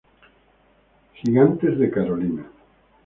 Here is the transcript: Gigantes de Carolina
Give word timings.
Gigantes 1.13 1.77
de 1.77 1.91
Carolina 1.91 2.43